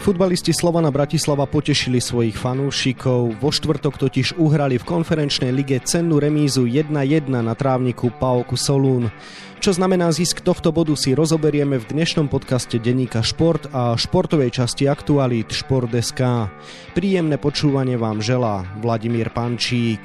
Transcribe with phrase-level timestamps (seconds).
[0.00, 3.36] Futbalisti Slovana Bratislava potešili svojich fanúšikov.
[3.36, 9.12] Vo štvrtok totiž uhrali v konferenčnej lige cennú remízu 1-1 na trávniku Paoku Solún.
[9.60, 14.88] Čo znamená zisk tohto bodu si rozoberieme v dnešnom podcaste Denníka Šport a športovej časti
[14.88, 16.48] aktualít Šport.sk.
[16.96, 20.00] Príjemné počúvanie vám želá Vladimír Pančík.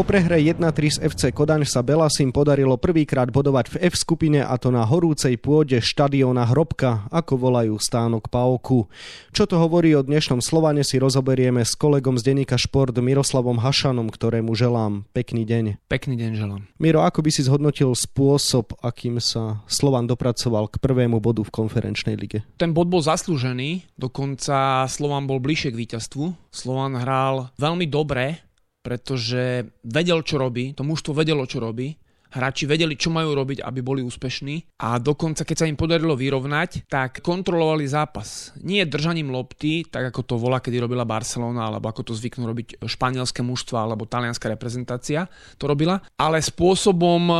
[0.00, 4.56] Po prehre 1-3 z FC Kodaň sa Belasim podarilo prvýkrát bodovať v F skupine a
[4.56, 8.88] to na horúcej pôde štadiona Hrobka, ako volajú stánok Paoku.
[9.28, 14.08] Čo to hovorí o dnešnom Slovane si rozoberieme s kolegom z denníka Šport Miroslavom Hašanom,
[14.08, 15.84] ktorému želám pekný deň.
[15.92, 16.64] Pekný deň želám.
[16.80, 22.16] Miro, ako by si zhodnotil spôsob, akým sa Slovan dopracoval k prvému bodu v konferenčnej
[22.16, 22.40] lige?
[22.56, 26.48] Ten bod bol zaslúžený, dokonca Slovan bol bližšie k víťazstvu.
[26.48, 28.48] Slovan hral veľmi dobre,
[28.80, 31.92] pretože vedel, čo robí, to mužstvo vedelo, čo robí,
[32.30, 36.86] hráči vedeli, čo majú robiť, aby boli úspešní a dokonca, keď sa im podarilo vyrovnať,
[36.86, 38.54] tak kontrolovali zápas.
[38.62, 42.78] Nie držaním lopty, tak ako to volá, kedy robila Barcelona, alebo ako to zvyknú robiť
[42.86, 45.26] španielské mužstva alebo talianská reprezentácia
[45.58, 47.36] to robila, ale spôsobom e,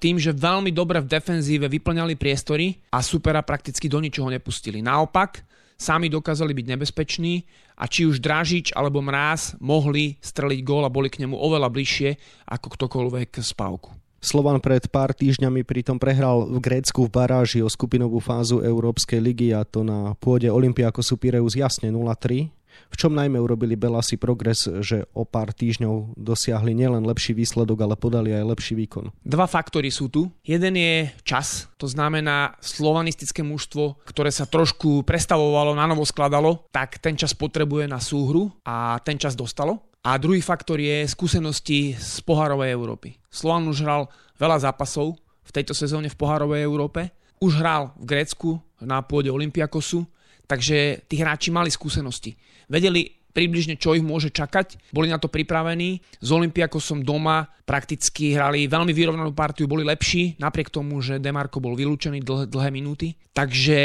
[0.00, 4.80] tým, že veľmi dobre v defenzíve vyplňali priestory a supera prakticky do ničoho nepustili.
[4.80, 5.44] Naopak,
[5.76, 7.44] sami dokázali byť nebezpeční
[7.82, 12.14] a či už Dražič alebo Mráz mohli streliť gól a boli k nemu oveľa bližšie
[12.46, 13.90] ako ktokoľvek z Pavku.
[14.22, 19.50] Slovan pred pár týždňami pritom prehral v Grécku v baráži o skupinovú fázu Európskej ligy
[19.50, 22.61] a to na pôde Olympiakosu Pireus jasne 0-3
[22.92, 27.96] v čom najmä urobili Belasi progres, že o pár týždňov dosiahli nielen lepší výsledok, ale
[27.96, 29.12] podali aj lepší výkon?
[29.24, 30.28] Dva faktory sú tu.
[30.44, 37.00] Jeden je čas, to znamená slovanistické mužstvo, ktoré sa trošku prestavovalo, na novo skladalo, tak
[37.00, 39.92] ten čas potrebuje na súhru a ten čas dostalo.
[40.02, 43.14] A druhý faktor je skúsenosti z pohárovej Európy.
[43.30, 45.14] Slovan už hral veľa zápasov
[45.46, 47.14] v tejto sezóne v pohárovej Európe.
[47.38, 50.02] Už hral v Grécku na pôde Olympiakosu
[50.46, 52.36] Takže tí hráči mali skúsenosti.
[52.68, 54.92] Vedeli približne, čo ich môže čakať.
[54.92, 56.04] Boli na to pripravení.
[56.20, 61.72] Z Olympiakosom doma prakticky hrali veľmi vyrovnanú partiu, boli lepší, napriek tomu, že Demarko bol
[61.72, 63.16] vylúčený dlhé, dlhé minúty.
[63.32, 63.80] Takže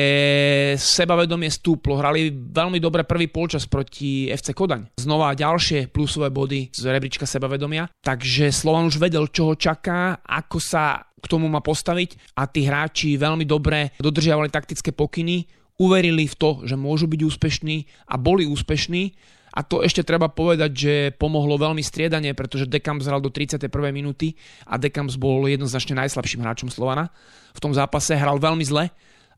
[0.76, 1.96] sebavedomie stúplo.
[1.96, 5.00] Hrali veľmi dobre prvý polčas proti FC Kodaň.
[5.00, 7.88] Znova ďalšie plusové body z rebríčka sebavedomia.
[8.04, 12.68] Takže Slovan už vedel, čo ho čaká, ako sa k tomu má postaviť a tí
[12.68, 17.78] hráči veľmi dobre dodržiavali taktické pokyny uverili v to, že môžu byť úspešní
[18.10, 19.14] a boli úspešní.
[19.58, 23.66] A to ešte treba povedať, že pomohlo veľmi striedanie, pretože Dekams hral do 31.
[23.90, 24.38] minúty
[24.70, 27.10] a Dekams bol jednoznačne najslabším hráčom Slovana.
[27.58, 28.94] V tom zápase hral veľmi zle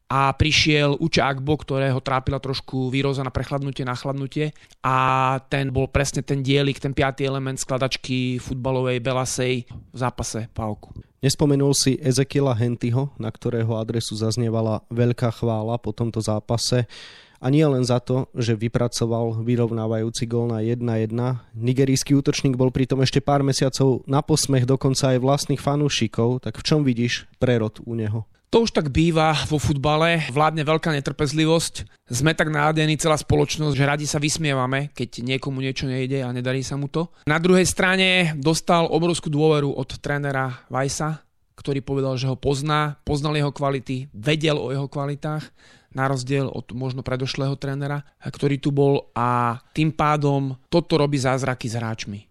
[0.09, 4.51] a prišiel Uča Akbo, ktorého trápila trošku výroza na prechladnutie, na chladnutie
[4.83, 11.08] a ten bol presne ten dielik, ten piatý element skladačky futbalovej Belasej v zápase Pálku.
[11.19, 16.87] Nespomenul si Ezekiela Hentyho, na ktorého adresu zaznievala veľká chvála po tomto zápase.
[17.43, 21.11] A nie len za to, že vypracoval vyrovnávajúci gól na 1-1.
[21.55, 26.43] Nigerijský útočník bol pritom ešte pár mesiacov na posmech dokonca aj vlastných fanúšikov.
[26.43, 28.23] Tak v čom vidíš prerod u neho?
[28.49, 31.85] To už tak býva vo futbale, vládne veľká netrpezlivosť.
[32.09, 36.65] Sme tak nádení celá spoločnosť, že radi sa vysmievame, keď niekomu niečo nejde a nedarí
[36.65, 37.13] sa mu to.
[37.29, 41.21] Na druhej strane dostal obrovskú dôveru od trénera Vajsa,
[41.61, 45.45] ktorý povedal, že ho pozná, poznal jeho kvality, vedel o jeho kvalitách,
[45.93, 51.69] na rozdiel od možno predošlého trénera, ktorý tu bol a tým pádom toto robí zázraky
[51.69, 52.28] s hráčmi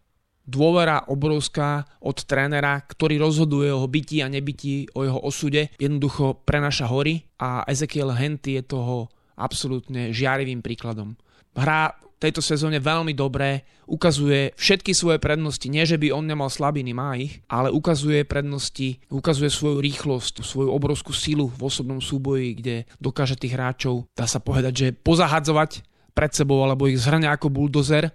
[0.49, 6.41] dôvera obrovská od trénera, ktorý rozhoduje o jeho byti a nebyti, o jeho osude, jednoducho
[6.49, 11.15] prenaša hory a Ezekiel Henty je toho absolútne žiarivým príkladom.
[11.53, 16.91] Hrá tejto sezóne veľmi dobré, ukazuje všetky svoje prednosti, nie že by on nemal slabiny,
[16.91, 22.77] má ich, ale ukazuje prednosti, ukazuje svoju rýchlosť, svoju obrovskú silu v osobnom súboji, kde
[22.99, 28.11] dokáže tých hráčov, dá sa povedať, že pozahadzovať pred sebou alebo ich zhrňa ako buldozer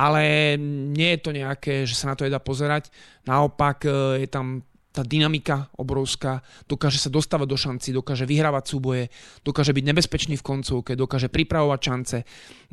[0.00, 0.56] ale
[0.96, 2.88] nie je to nejaké, že sa na to jedá pozerať.
[3.28, 9.04] Naopak e, je tam tá dynamika obrovská, dokáže sa dostávať do šanci, dokáže vyhrávať súboje,
[9.46, 12.18] dokáže byť nebezpečný v koncovke, dokáže pripravovať šance,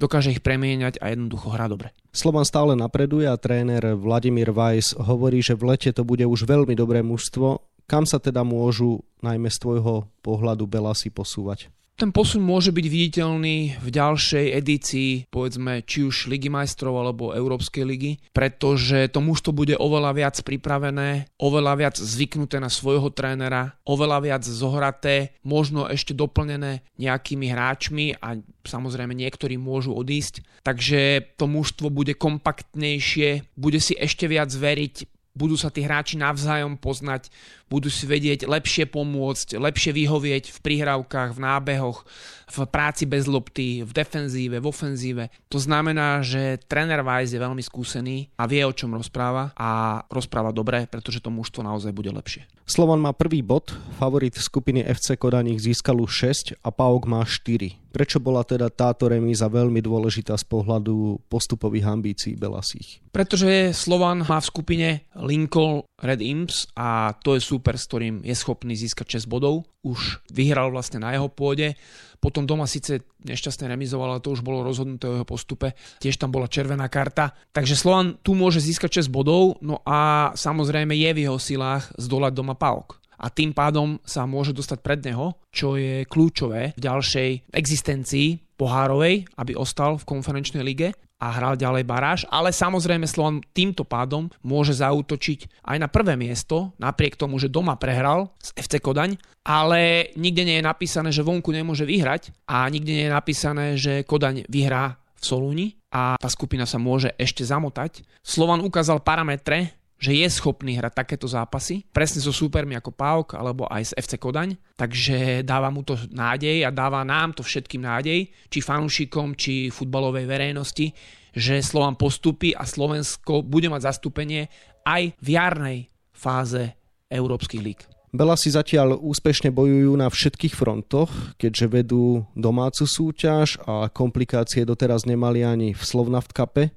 [0.01, 1.93] dokáže ich premieňať a jednoducho hrá dobre.
[2.09, 6.73] Slovan stále napreduje a tréner Vladimír Weiss hovorí, že v lete to bude už veľmi
[6.73, 7.61] dobré mužstvo.
[7.85, 11.69] Kam sa teda môžu najmä z tvojho pohľadu Belasi posúvať?
[11.97, 17.81] Ten posun môže byť viditeľný v ďalšej edícii, povedzme, či už Ligy majstrov alebo Európskej
[17.89, 24.29] ligy, pretože to mužstvo bude oveľa viac pripravené, oveľa viac zvyknuté na svojho trénera, oveľa
[24.29, 30.45] viac zohraté, možno ešte doplnené nejakými hráčmi a samozrejme niektorí môžu odísť.
[30.61, 36.81] Takže to mužstvo bude kompaktnejšie, bude si ešte viac veriť, budú sa tí hráči navzájom
[36.81, 37.29] poznať,
[37.67, 42.07] budú si vedieť lepšie pomôcť, lepšie vyhovieť v prihrávkach, v nábehoch,
[42.47, 45.23] v práci bez lopty, v defenzíve, v ofenzíve.
[45.51, 50.55] To znamená, že tréner Weiss je veľmi skúsený a vie, o čom rozpráva a rozpráva
[50.55, 52.47] dobre, pretože to mužstvo naozaj bude lepšie.
[52.67, 56.11] Slovan má prvý bod, favorit skupiny FC Kodaň ich získal už
[56.59, 57.95] 6 a PAOK má 4.
[57.95, 62.99] Prečo bola teda táto remíza veľmi dôležitá z pohľadu postupových ambícií Belasích?
[63.15, 68.37] Pretože Slovan má v skupine Lincoln Red Imps a to je super, s ktorým je
[68.37, 69.65] schopný získať 6 bodov.
[69.81, 71.73] Už vyhral vlastne na jeho pôde.
[72.21, 75.73] Potom doma síce nešťastne remizoval, ale to už bolo rozhodnuté o jeho postupe.
[75.97, 77.33] Tiež tam bola červená karta.
[77.49, 82.33] Takže Slovan tu môže získať 6 bodov, no a samozrejme je v jeho silách zdolať
[82.37, 87.49] doma PAOK a tým pádom sa môže dostať pred neho, čo je kľúčové v ďalšej
[87.49, 93.81] existencii pohárovej, aby ostal v konferenčnej lige a hral ďalej baráž, ale samozrejme Slovan týmto
[93.81, 99.17] pádom môže zautočiť aj na prvé miesto, napriek tomu, že doma prehral z FC Kodaň,
[99.41, 104.05] ale nikde nie je napísané, že vonku nemôže vyhrať a nikde nie je napísané, že
[104.05, 108.05] Kodaň vyhrá v Solúni a tá skupina sa môže ešte zamotať.
[108.21, 113.65] Slovan ukázal parametre, že je schopný hrať takéto zápasy, presne so súpermi ako PAOK alebo
[113.65, 118.29] aj z FC Kodaň, takže dáva mu to nádej a dáva nám to všetkým nádej,
[118.49, 120.93] či fanúšikom, či futbalovej verejnosti,
[121.33, 124.49] že Slovan postupí a Slovensko bude mať zastúpenie
[124.85, 125.79] aj v jarnej
[126.13, 126.77] fáze
[127.09, 127.79] európskych líg.
[128.07, 135.03] Bela si zatiaľ úspešne bojujú na všetkých frontoch, keďže vedú domácu súťaž a komplikácie doteraz
[135.03, 136.71] nemali ani v Slovnaft Cupe.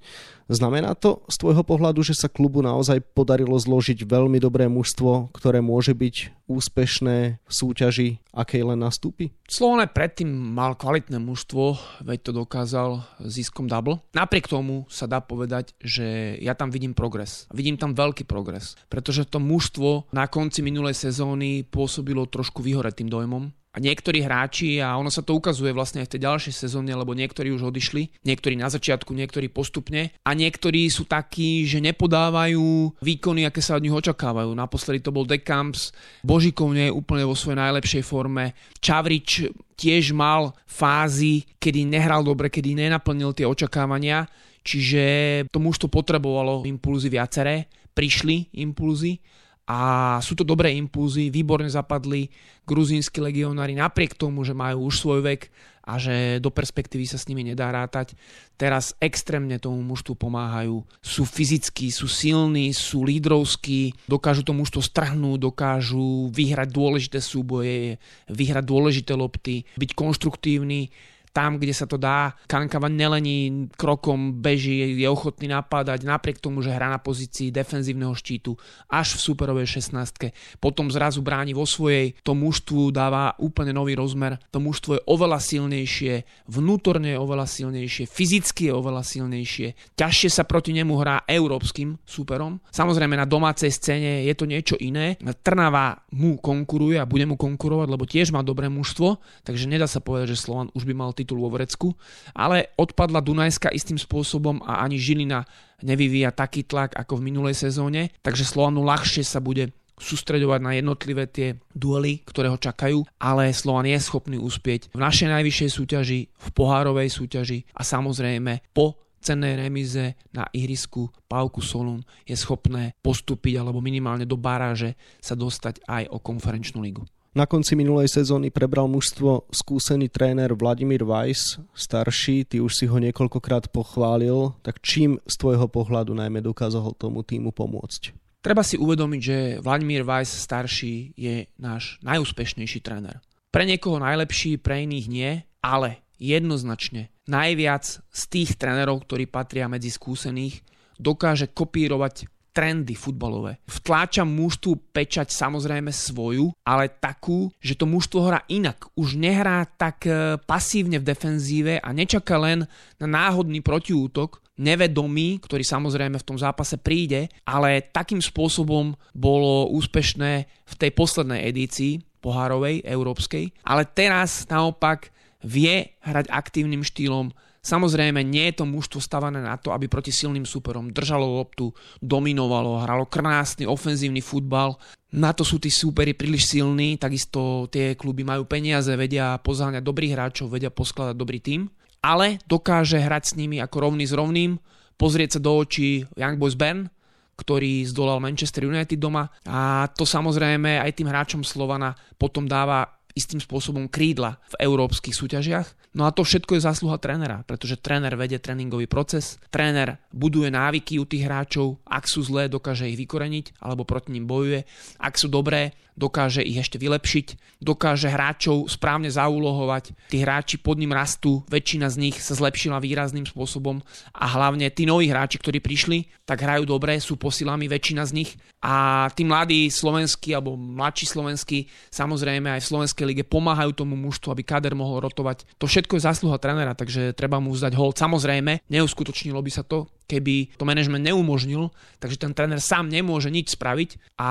[0.50, 5.62] Znamená to z tvojho pohľadu, že sa klubu naozaj podarilo zložiť veľmi dobré mužstvo, ktoré
[5.62, 9.30] môže byť úspešné v súťaži, akej len nastúpi?
[9.46, 14.02] Slovan predtým mal kvalitné mužstvo, veď to dokázal ziskom double.
[14.10, 17.46] Napriek tomu sa dá povedať, že ja tam vidím progres.
[17.54, 23.54] Vidím tam veľký progres, pretože to mužstvo na konci minulej sezóny pôsobilo trošku vyhoretým dojmom
[23.70, 27.14] a niektorí hráči, a ono sa to ukazuje vlastne aj v tej ďalšej sezóne, lebo
[27.14, 33.46] niektorí už odišli, niektorí na začiatku, niektorí postupne a niektorí sú takí, že nepodávajú výkony,
[33.46, 34.50] aké sa od nich očakávajú.
[34.58, 35.94] Naposledy to bol Decamps,
[36.26, 42.50] Božikov nie je úplne vo svojej najlepšej forme, Čavrič tiež mal fázy, kedy nehral dobre,
[42.50, 44.26] kedy nenaplnil tie očakávania,
[44.66, 45.02] čiže
[45.46, 49.22] to mužstvo potrebovalo impulzy viaceré, prišli impulzy
[49.70, 52.26] a sú to dobré impulzy, výborne zapadli
[52.66, 55.46] gruzínsky legionári napriek tomu, že majú už svoj vek
[55.86, 58.18] a že do perspektívy sa s nimi nedá rátať.
[58.58, 60.82] Teraz extrémne tomu mužstvu pomáhajú.
[60.98, 68.64] Sú fyzickí, sú silní, sú lídrovskí, dokážu to mužstvo strhnúť, dokážu vyhrať dôležité súboje, vyhrať
[68.66, 70.90] dôležité lopty, byť konštruktívni
[71.30, 72.34] tam, kde sa to dá.
[72.50, 78.58] Kankava nelení, krokom beží, je ochotný napadať, napriek tomu, že hrá na pozícii defenzívneho štítu
[78.90, 80.34] až v superovej 16.
[80.58, 84.42] Potom zrazu bráni vo svojej, to mužstvu dáva úplne nový rozmer.
[84.50, 89.94] To mužstvo je oveľa silnejšie, vnútorne je oveľa silnejšie, fyzicky je oveľa silnejšie.
[89.94, 92.58] Ťažšie sa proti nemu hrá európskym superom.
[92.74, 95.14] Samozrejme na domácej scéne je to niečo iné.
[95.40, 100.02] Trnava mu konkuruje a bude mu konkurovať, lebo tiež má dobré mužstvo, takže nedá sa
[100.02, 101.92] povedať, že Slovan už by mal titul vo Vrecku,
[102.32, 105.44] ale odpadla Dunajska istým spôsobom a ani Žilina
[105.84, 111.28] nevyvíja taký tlak ako v minulej sezóne, takže Slovanu ľahšie sa bude sústreďovať na jednotlivé
[111.28, 116.48] tie duely, ktoré ho čakajú, ale Slovan je schopný uspieť v našej najvyššej súťaži, v
[116.56, 123.84] pohárovej súťaži a samozrejme po cennej remize na ihrisku Pauku Solun je schopné postúpiť alebo
[123.84, 127.04] minimálne do baráže sa dostať aj o konferenčnú ligu.
[127.30, 132.98] Na konci minulej sezóny prebral mužstvo skúsený tréner Vladimír Weiss, starší, ty už si ho
[132.98, 138.10] niekoľkokrát pochválil, tak čím z tvojho pohľadu najmä dokázal tomu týmu pomôcť?
[138.42, 143.22] Treba si uvedomiť, že Vladimír Weiss starší je náš najúspešnejší tréner.
[143.54, 145.30] Pre niekoho najlepší, pre iných nie,
[145.62, 150.66] ale jednoznačne najviac z tých trénerov, ktorí patria medzi skúsených,
[150.98, 153.62] dokáže kopírovať trendy futbalové.
[153.66, 158.90] Vtláča mužstvu pečať samozrejme svoju, ale takú, že to mužstvo hrá inak.
[158.98, 162.66] Už nehrá tak e, pasívne v defenzíve a nečaká len
[162.98, 170.32] na náhodný protiútok, nevedomý, ktorý samozrejme v tom zápase príde, ale takým spôsobom bolo úspešné
[170.44, 175.08] v tej poslednej edícii pohárovej, európskej, ale teraz naopak
[175.40, 180.48] vie hrať aktívnym štýlom, Samozrejme, nie je to mužstvo stavané na to, aby proti silným
[180.48, 181.68] superom držalo loptu,
[182.00, 184.80] dominovalo, hralo krásny ofenzívny futbal.
[185.12, 190.16] Na to sú tí súperi príliš silní, takisto tie kluby majú peniaze, vedia pozáňať dobrých
[190.16, 191.68] hráčov, vedia poskladať dobrý tým,
[192.00, 194.56] ale dokáže hrať s nimi ako rovný s rovným,
[194.96, 196.88] pozrieť sa do očí Young Boys Bern,
[197.36, 203.42] ktorý zdolal Manchester United doma a to samozrejme aj tým hráčom Slovana potom dáva istým
[203.42, 205.94] spôsobom krídla v európskych súťažiach.
[205.98, 211.02] No a to všetko je zásluha trénera, pretože tréner vedie tréningový proces, tréner buduje návyky
[211.02, 214.62] u tých hráčov, ak sú zlé, dokáže ich vykoreniť alebo proti ním bojuje,
[215.02, 220.96] ak sú dobré, dokáže ich ešte vylepšiť, dokáže hráčov správne zaúlohovať, tí hráči pod ním
[220.96, 223.84] rastú, väčšina z nich sa zlepšila výrazným spôsobom
[224.16, 228.30] a hlavne tí noví hráči, ktorí prišli, tak hrajú dobre, sú posilami väčšina z nich
[228.64, 234.30] a tí mladí slovenskí alebo mladší slovenskí samozrejme aj v Slovenskej lige pomáhajú tomu mužstvu,
[234.30, 235.44] aby kader mohol rotovať.
[235.58, 237.98] To všetko je zásluha trénera, takže treba mu zdať hold.
[237.98, 241.70] Samozrejme, neuskutočnilo by sa to, keby to management neumožnil,
[242.02, 244.30] takže ten tréner sám nemôže nič spraviť a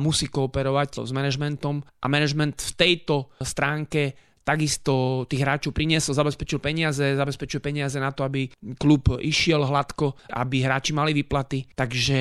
[0.00, 4.16] musí kooperovať s managementom a management v tejto stránke
[4.48, 8.48] takisto tých hráčov priniesol, zabezpečil peniaze, zabezpečil peniaze na to, aby
[8.80, 11.68] klub išiel hladko, aby hráči mali výplaty.
[11.76, 12.16] Takže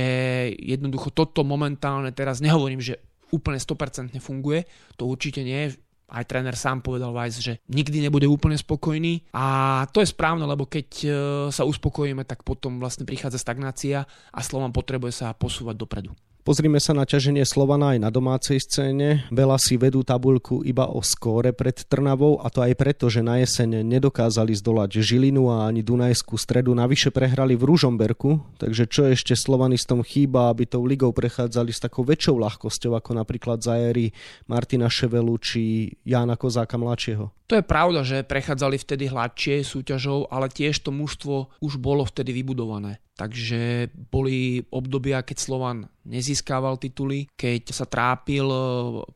[0.60, 3.00] jednoducho toto momentálne teraz nehovorím, že
[3.32, 4.68] úplne 100% funguje,
[5.00, 5.72] to určite nie
[6.08, 10.64] aj tréner sám povedal Weiss, že nikdy nebude úplne spokojný a to je správne, lebo
[10.64, 11.10] keď e,
[11.52, 16.16] sa uspokojíme, tak potom vlastne prichádza stagnácia a Slovan potrebuje sa posúvať dopredu.
[16.48, 19.28] Pozrime sa na ťaženie Slovana aj na domácej scéne.
[19.36, 23.44] Veľa si vedú tabuľku iba o skóre pred Trnavou a to aj preto, že na
[23.44, 26.72] jeseň nedokázali zdolať Žilinu a ani Dunajskú stredu.
[26.72, 32.08] Navyše prehrali v Ružomberku, takže čo ešte Slovanistom chýba, aby tou ligou prechádzali s takou
[32.08, 34.16] väčšou ľahkosťou ako napríklad Zajery
[34.48, 37.28] Martina Ševelu či Jána Kozáka mladšieho.
[37.52, 42.32] To je pravda, že prechádzali vtedy hladšie súťažou, ale tiež to mužstvo už bolo vtedy
[42.32, 43.04] vybudované.
[43.18, 48.60] Takže boli obdobia, keď Slovan nezískával tituly, keď sa trápil e,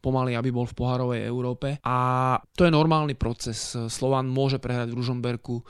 [0.02, 1.78] pomaly, aby bol v pohárovej Európe.
[1.86, 1.98] A
[2.58, 3.78] to je normálny proces.
[3.78, 5.62] Slovan môže prehrať v Ružomberku,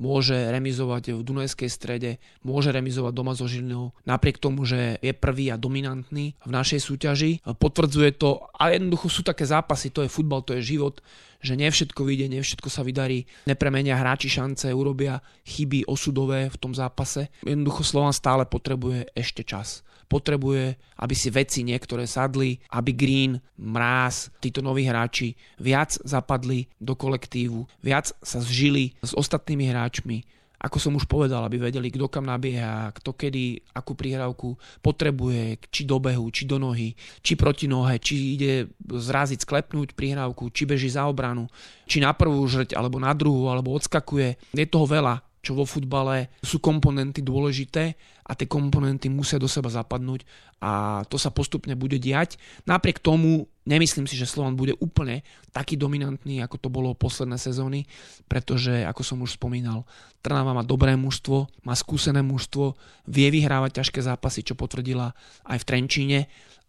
[0.00, 5.52] môže remizovať v Dunajskej strede, môže remizovať doma so Žilinou, napriek tomu, že je prvý
[5.52, 7.44] a dominantný v našej súťaži.
[7.44, 11.04] Potvrdzuje to a jednoducho sú také zápasy, to je futbal, to je život,
[11.44, 16.56] že nie všetko vyjde, nie všetko sa vydarí, nepremenia hráči šance, urobia chyby osudové v
[16.56, 17.28] tom zápase.
[17.44, 19.84] Jednoducho Slovan stále potrebuje ešte čas.
[20.10, 26.98] Potrebuje, aby si veci niektoré sadli, aby Green, Mráz, títo noví hráči viac zapadli do
[26.98, 30.26] kolektívu, viac sa zžili s ostatnými hráčmi,
[30.60, 35.88] ako som už povedal, aby vedeli, kto kam nabieha, kto kedy, akú prihrávku potrebuje, či
[35.88, 36.92] do behu, či do nohy,
[37.24, 41.48] či proti nohe, či ide zraziť, sklepnúť prihrávku, či beží za obranu,
[41.88, 44.36] či na prvú žrť, alebo na druhú, alebo odskakuje.
[44.52, 47.96] Je toho veľa čo vo futbale sú komponenty dôležité
[48.30, 50.22] a tie komponenty musia do seba zapadnúť
[50.62, 52.38] a to sa postupne bude diať.
[52.62, 57.90] Napriek tomu nemyslím si, že Slovan bude úplne taký dominantný, ako to bolo posledné sezóny,
[58.30, 59.82] pretože, ako som už spomínal,
[60.22, 62.78] Trnava má dobré mužstvo, má skúsené mužstvo,
[63.10, 65.10] vie vyhrávať ťažké zápasy, čo potvrdila
[65.50, 66.20] aj v Trenčíne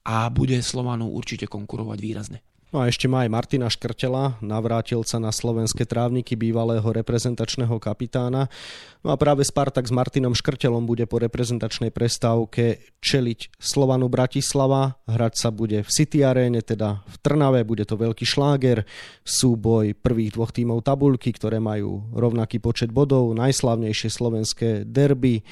[0.02, 2.42] a bude Slovanu určite konkurovať výrazne.
[2.72, 8.48] No a ešte má aj Martina Škrtela, navrátilca na slovenské trávniky bývalého reprezentačného kapitána.
[9.04, 14.96] No a práve Spartak s Martinom Škrtelom bude po reprezentačnej prestávke čeliť Slovanu Bratislava.
[15.04, 18.88] Hrať sa bude v City Arene, teda v Trnave, bude to veľký šláger,
[19.28, 25.44] súboj prvých dvoch tímov tabulky, ktoré majú rovnaký počet bodov, najslavnejšie slovenské derby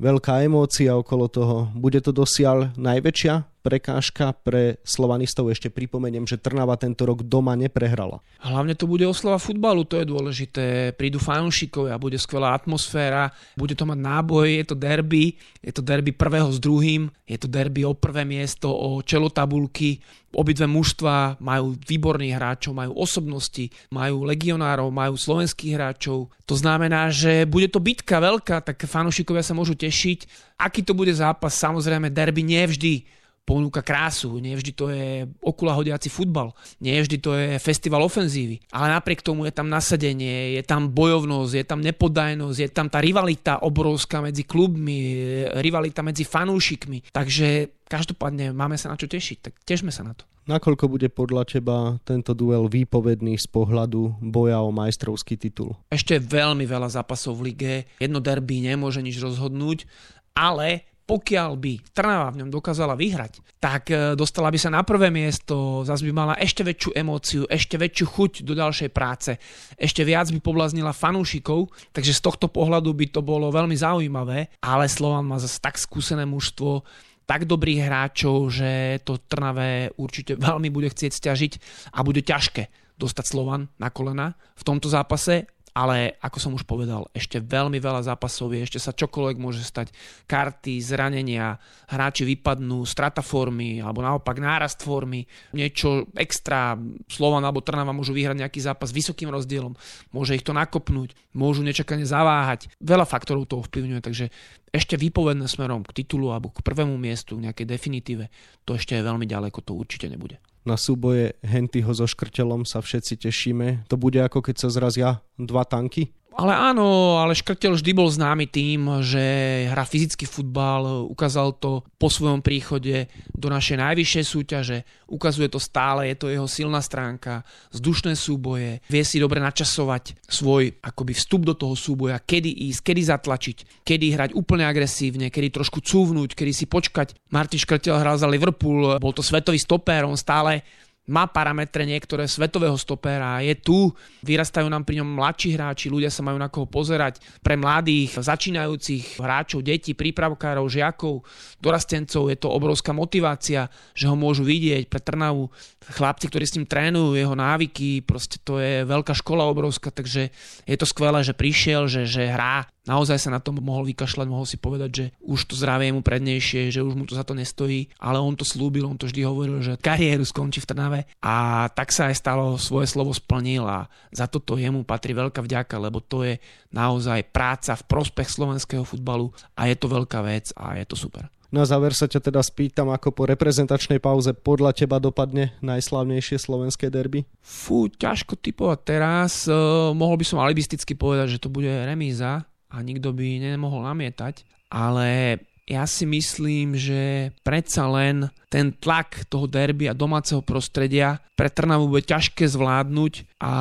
[0.00, 1.56] veľká emócia okolo toho.
[1.76, 5.48] Bude to dosiaľ najväčšia prekážka pre slovanistov.
[5.48, 8.20] Ešte pripomeniem, že Trnava tento rok doma neprehrala.
[8.44, 10.92] Hlavne to bude oslava futbalu, to je dôležité.
[10.92, 16.12] Prídu fanúšikovia, bude skvelá atmosféra, bude to mať náboj, je to derby, je to derby
[16.12, 20.04] prvého s druhým, je to derby o prvé miesto, o čelo tabulky.
[20.34, 26.28] Obidve mužstva majú výborných hráčov, majú osobnosti, majú legionárov, majú slovenských hráčov.
[26.44, 30.52] To znamená, že bude to bitka veľká, tak fanúšikovia sa môžu tešiť.
[30.58, 31.54] Aký to bude zápas?
[31.54, 37.30] Samozrejme, derby nevždy ponúka krásu, nie vždy to je okula hodiaci futbal, nie vždy to
[37.36, 42.58] je festival ofenzívy, ale napriek tomu je tam nasadenie, je tam bojovnosť, je tam nepodajnosť,
[42.58, 45.12] je tam tá rivalita obrovská medzi klubmi,
[45.60, 50.24] rivalita medzi fanúšikmi, takže každopádne máme sa na čo tešiť, tak tešme sa na to.
[50.44, 55.72] Nakoľko bude podľa teba tento duel výpovedný z pohľadu boja o majstrovský titul?
[55.88, 57.74] Ešte veľmi veľa zápasov v lige.
[57.96, 59.88] Jedno derby nemôže nič rozhodnúť,
[60.36, 65.12] ale pokiaľ by Trnava v ňom dokázala vyhrať, tak e, dostala by sa na prvé
[65.12, 69.36] miesto, zase by mala ešte väčšiu emóciu, ešte väčšiu chuť do ďalšej práce,
[69.76, 74.88] ešte viac by poblaznila fanúšikov, takže z tohto pohľadu by to bolo veľmi zaujímavé, ale
[74.88, 76.80] Slovan má zase tak skúsené mužstvo,
[77.24, 81.52] tak dobrých hráčov, že to Trnave určite veľmi bude chcieť stiažiť
[81.96, 87.10] a bude ťažké dostať Slovan na kolena v tomto zápase ale ako som už povedal,
[87.10, 89.90] ešte veľmi veľa zápasov je, ešte sa čokoľvek môže stať.
[90.30, 91.58] Karty, zranenia,
[91.90, 96.78] hráči vypadnú, strata formy, alebo naopak nárast formy, niečo extra,
[97.10, 99.74] Slovan alebo Trnava môžu vyhrať nejaký zápas vysokým rozdielom,
[100.14, 102.70] môže ich to nakopnúť, môžu nečakane zaváhať.
[102.78, 104.30] Veľa faktorov to ovplyvňuje, takže
[104.70, 108.30] ešte výpovedné smerom k titulu alebo k prvému miestu, nejakej definitíve,
[108.62, 113.28] to ešte je veľmi ďaleko, to určite nebude na súboje Hentyho so Škrtelom sa všetci
[113.28, 113.88] tešíme.
[113.92, 116.16] To bude ako keď sa zrazia dva tanky?
[116.34, 119.22] Ale áno, ale Škrtel vždy bol známy tým, že
[119.70, 126.02] hrá fyzický futbal, ukázal to po svojom príchode do našej najvyššej súťaže, ukazuje to stále,
[126.10, 131.54] je to jeho silná stránka, vzdušné súboje, vie si dobre načasovať svoj akoby vstup do
[131.54, 136.66] toho súboja, kedy ísť, kedy zatlačiť, kedy hrať úplne agresívne, kedy trošku cúvnuť, kedy si
[136.66, 137.14] počkať.
[137.30, 140.66] Martin Škrtel hral za Liverpool, bol to svetový stopér, on stále
[141.04, 143.92] má parametre niektoré svetového stopera, je tu,
[144.24, 147.20] vyrastajú nám pri ňom mladší hráči, ľudia sa majú na koho pozerať.
[147.44, 151.20] Pre mladých, začínajúcich hráčov, detí, prípravkárov, žiakov,
[151.60, 155.52] dorastencov je to obrovská motivácia, že ho môžu vidieť pre Trnavu.
[155.84, 160.32] Chlapci, ktorí s ním trénujú, jeho návyky, proste to je veľká škola obrovská, takže
[160.64, 164.46] je to skvelé, že prišiel, že, že hrá naozaj sa na tom mohol vykašľať, mohol
[164.48, 167.88] si povedať, že už to zdravie mu prednejšie, že už mu to za to nestojí,
[168.00, 171.90] ale on to slúbil, on to vždy hovoril, že kariéru skončí v Trnave a tak
[171.90, 176.24] sa aj stalo, svoje slovo splnil a za toto jemu patrí veľká vďaka, lebo to
[176.24, 176.38] je
[176.70, 181.28] naozaj práca v prospech slovenského futbalu a je to veľká vec a je to super.
[181.54, 186.90] Na záver sa ťa teda spýtam, ako po reprezentačnej pauze podľa teba dopadne najslavnejšie slovenské
[186.90, 187.30] derby?
[187.38, 189.46] Fú, ťažko typovať teraz.
[189.46, 192.42] Uh, mohol by som alibisticky povedať, že to bude remíza,
[192.74, 194.42] a nikto by nemohol namietať,
[194.74, 201.48] ale ja si myslím, že predsa len ten tlak toho derby a domáceho prostredia pre
[201.48, 203.52] Trnavu bude ťažké zvládnuť a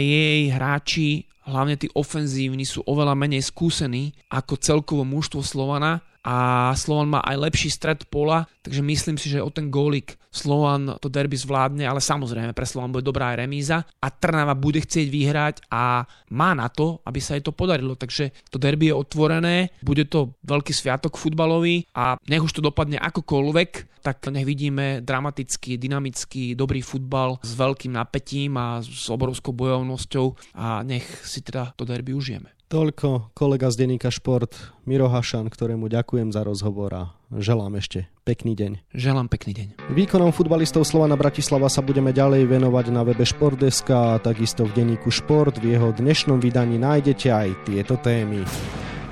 [0.00, 7.18] jej hráči, hlavne tí ofenzívni, sú oveľa menej skúsení ako celkovo mužstvo Slovana a Slovan
[7.18, 11.36] má aj lepší stred pola, takže myslím si, že o ten gólik Slovan to derby
[11.36, 16.08] zvládne, ale samozrejme pre Slovan bude dobrá aj remíza a Trnava bude chcieť vyhrať a
[16.32, 20.32] má na to, aby sa jej to podarilo, takže to derby je otvorené, bude to
[20.42, 26.80] veľký sviatok futbalový a nech už to dopadne akokoľvek, tak nech vidíme dramatický, dynamický, dobrý
[26.80, 32.50] futbal s veľkým napätím a s obrovskou bojovnosťou a nech si teda to derby užijeme.
[32.72, 34.56] Toľko kolega z denníka Šport
[34.88, 37.04] Miro Hašan, ktorému ďakujem za rozhovor a
[37.38, 38.92] želám ešte pekný deň.
[38.92, 39.68] Želám pekný deň.
[39.96, 45.08] Výkonom futbalistov Slovana Bratislava sa budeme ďalej venovať na webe Športdeska a takisto v denníku
[45.08, 45.56] Šport.
[45.62, 48.44] V jeho dnešnom vydaní nájdete aj tieto témy.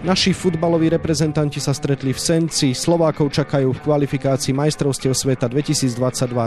[0.00, 5.92] Naši futbaloví reprezentanti sa stretli v Senci, Slovákov čakajú v kvalifikácii majstrovstiev sveta 2022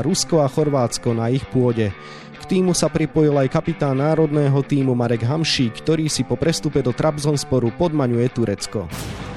[0.10, 1.94] Rusko a Chorvátsko na ich pôde.
[2.34, 6.98] K týmu sa pripojil aj kapitán národného týmu Marek Hamšík, ktorý si po prestupe do
[6.98, 8.90] Trabzonsporu podmaňuje Turecko.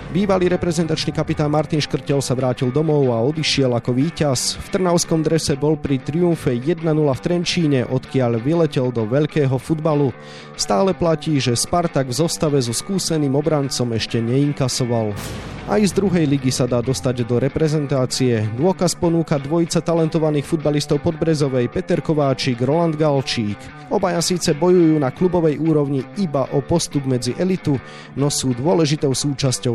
[0.06, 4.54] Bývalý reprezentačný kapitán Martin Škrtel sa vrátil domov a odišiel ako víťaz.
[4.54, 10.14] V trnavskom drese bol pri triumfe 1-0 v Trenčíne, odkiaľ vyletel do veľkého futbalu.
[10.54, 15.10] Stále platí, že Spartak v zostave so skúseným obrancom ešte neinkasoval.
[15.66, 18.38] Aj z druhej ligy sa dá dostať do reprezentácie.
[18.54, 23.58] Dôkaz ponúka dvojica talentovaných futbalistov Podbrezovej Peter Kováčik, Roland Galčík.
[23.90, 27.82] Obaja síce bojujú na klubovej úrovni iba o postup medzi elitu,
[28.14, 29.74] no sú dôležitou súčasťou